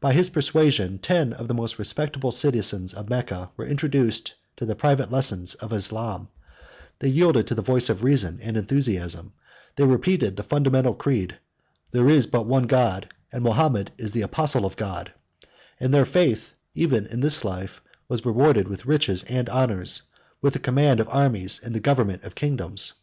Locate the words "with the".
20.42-20.58